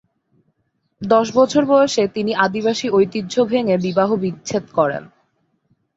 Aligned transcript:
দশ 1.01 1.27
বছর 1.35 1.63
বয়সে 1.65 2.03
তিনি 2.07 2.31
আদিবাসী 2.37 2.87
ঐতিহ্য 2.89 3.33
ভেঙে 3.43 3.75
বিবাহ 3.77 4.09
বিচ্ছেদ 4.15 4.65
করেন। 4.73 5.03